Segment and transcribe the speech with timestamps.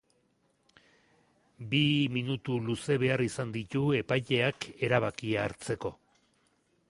[1.73, 1.81] Bi
[2.15, 5.95] minutu luze behar izan ditu epaileak erabakia hartzeko.